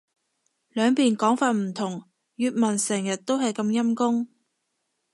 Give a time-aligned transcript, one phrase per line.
[0.69, 2.05] 兩邊講法唔同。
[2.35, 4.27] 粵文成日都係咁陰功